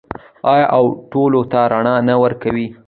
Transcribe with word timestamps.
آیا 0.53 0.65
او 0.77 0.83
ټولو 1.11 1.41
ته 1.51 1.59
رڼا 1.71 1.95
نه 2.07 2.15
ورکوي؟ 2.23 2.67